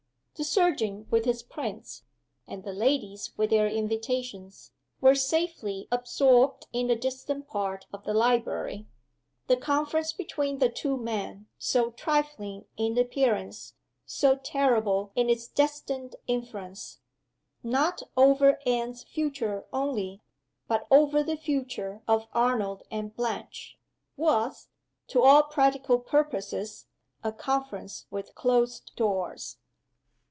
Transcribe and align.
The 0.35 0.45
surgeon 0.45 1.05
with 1.11 1.25
his 1.25 1.43
prints, 1.43 2.01
and 2.47 2.63
the 2.63 2.73
ladies 2.73 3.31
with 3.37 3.51
their 3.51 3.67
invitations, 3.67 4.71
were 4.99 5.13
safely 5.13 5.87
absorbed 5.91 6.65
in 6.73 6.89
a 6.89 6.95
distant 6.95 7.47
part 7.47 7.85
of 7.93 8.05
the 8.05 8.13
library. 8.15 8.87
The 9.45 9.55
conference 9.57 10.13
between 10.13 10.57
the 10.57 10.69
two 10.69 10.97
men, 10.97 11.45
so 11.59 11.91
trifling 11.91 12.65
in 12.75 12.97
appearance, 12.97 13.75
so 14.07 14.35
terrible 14.35 15.11
in 15.15 15.29
its 15.29 15.45
destined 15.47 16.15
influence, 16.25 17.01
not 17.61 18.01
over 18.17 18.57
Anne's 18.65 19.03
future 19.03 19.65
only, 19.71 20.23
but 20.67 20.87
over 20.89 21.21
the 21.21 21.37
future 21.37 22.01
of 22.07 22.25
Arnold 22.33 22.81
and 22.89 23.15
Blanche, 23.15 23.77
was, 24.17 24.69
to 25.09 25.21
all 25.21 25.43
practical 25.43 25.99
purposes, 25.99 26.87
a 27.23 27.31
conference 27.31 28.07
with 28.09 28.33
closed 28.33 28.93
doors. 28.95 29.57